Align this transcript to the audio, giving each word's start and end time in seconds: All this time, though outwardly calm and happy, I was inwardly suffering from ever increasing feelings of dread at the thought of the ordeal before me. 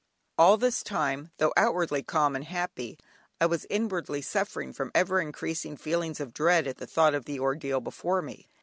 All 0.35 0.57
this 0.57 0.81
time, 0.81 1.29
though 1.37 1.53
outwardly 1.55 2.01
calm 2.01 2.35
and 2.35 2.45
happy, 2.45 2.97
I 3.39 3.45
was 3.45 3.67
inwardly 3.69 4.23
suffering 4.23 4.73
from 4.73 4.91
ever 4.95 5.21
increasing 5.21 5.77
feelings 5.77 6.19
of 6.19 6.33
dread 6.33 6.65
at 6.65 6.77
the 6.77 6.87
thought 6.87 7.13
of 7.13 7.25
the 7.25 7.39
ordeal 7.39 7.81
before 7.81 8.23
me. 8.23 8.47